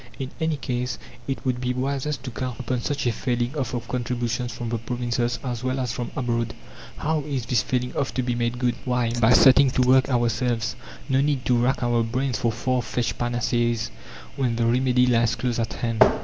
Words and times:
In 0.17 0.31
any 0.41 0.57
case 0.57 0.97
it 1.27 1.45
would 1.45 1.61
be 1.61 1.75
wisest 1.75 2.23
to 2.23 2.31
count 2.31 2.59
upon 2.59 2.81
such 2.81 3.05
a 3.05 3.11
falling 3.11 3.55
off 3.55 3.75
of 3.75 3.87
contributions 3.87 4.51
from 4.51 4.69
the 4.69 4.79
provinces 4.79 5.37
as 5.43 5.63
well 5.63 5.79
as 5.79 5.91
from 5.93 6.09
abroad. 6.15 6.55
How 6.97 7.19
is 7.21 7.45
this 7.45 7.61
falling 7.61 7.95
off 7.95 8.11
to 8.15 8.23
be 8.23 8.33
made 8.33 8.57
good? 8.57 8.73
Why! 8.83 9.11
by 9.11 9.33
setting 9.33 9.69
to 9.69 9.83
work 9.83 10.09
ourselves! 10.09 10.75
No 11.07 11.21
need 11.21 11.45
to 11.45 11.55
rack 11.55 11.83
our 11.83 12.01
brains 12.01 12.39
for 12.39 12.51
far 12.51 12.81
fetched 12.81 13.19
panaceas 13.19 13.91
when 14.37 14.55
the 14.55 14.65
remedy 14.65 15.05
lies 15.05 15.35
close 15.35 15.59
at 15.59 15.73
hand. 15.73 16.01